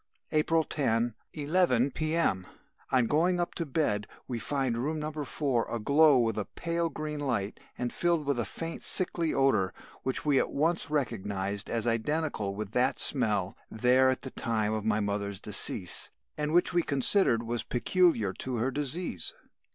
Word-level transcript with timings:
"April 0.31 0.63
10, 0.63 1.13
11 1.33 1.91
P.M. 1.91 2.47
On 2.91 3.05
going 3.05 3.39
up 3.39 3.53
to 3.53 3.67
bed, 3.67 4.07
we 4.27 4.39
find 4.39 4.75
room 4.79 4.99
No. 4.99 5.11
4 5.11 5.67
aglow 5.69 6.17
with 6.17 6.39
a 6.39 6.45
pale 6.45 6.89
green 6.89 7.19
light 7.19 7.59
and 7.77 7.93
filled 7.93 8.25
with 8.25 8.39
a 8.39 8.43
faint 8.45 8.81
sickly 8.81 9.31
odour, 9.31 9.75
which 10.01 10.25
we 10.25 10.39
at 10.39 10.49
once 10.51 10.89
recognised 10.89 11.69
as 11.69 11.85
identical 11.85 12.55
with 12.55 12.71
that 12.71 12.97
smelt 12.99 13.55
there 13.69 14.09
at 14.09 14.21
the 14.21 14.31
time 14.31 14.73
of 14.73 14.83
my 14.83 14.99
mother's 14.99 15.39
decease 15.39 16.09
and 16.35 16.51
which 16.51 16.73
we 16.73 16.81
considered 16.81 17.43
was 17.43 17.61
peculiar 17.61 18.33
to 18.33 18.55
her 18.55 18.71
disease. 18.71 19.35